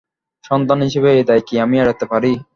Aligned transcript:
সন্তান 0.43 0.79
হিসেবে 0.87 1.09
এ 1.13 1.27
দায় 1.27 1.43
কি 1.47 1.55
আমি 1.63 1.75
এড়াতে 1.79 2.05
পারি? 2.11 2.31